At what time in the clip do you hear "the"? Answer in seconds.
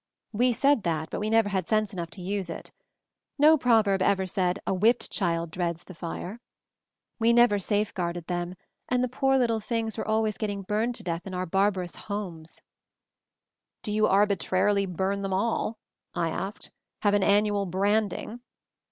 5.83-5.93, 9.03-9.07